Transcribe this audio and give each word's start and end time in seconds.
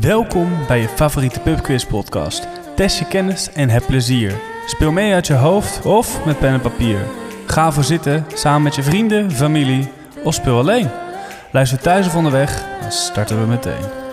Welkom 0.00 0.66
bij 0.66 0.80
je 0.80 0.88
favoriete 0.88 1.40
pubquiz 1.40 1.84
podcast. 1.84 2.48
Test 2.76 2.98
je 2.98 3.06
kennis 3.06 3.52
en 3.52 3.68
heb 3.68 3.86
plezier. 3.86 4.34
Speel 4.66 4.92
mee 4.92 5.12
uit 5.12 5.26
je 5.26 5.34
hoofd 5.34 5.86
of 5.86 6.24
met 6.24 6.38
pen 6.38 6.52
en 6.52 6.60
papier. 6.60 6.98
Ga 7.46 7.72
voor 7.72 7.84
zitten 7.84 8.26
samen 8.34 8.62
met 8.62 8.74
je 8.74 8.82
vrienden, 8.82 9.30
familie 9.30 9.88
of 10.24 10.34
speel 10.34 10.58
alleen. 10.58 10.90
Luister 11.52 11.80
thuis 11.80 12.06
of 12.06 12.16
onderweg, 12.16 12.64
dan 12.80 12.92
starten 12.92 13.40
we 13.40 13.46
meteen. 13.46 14.05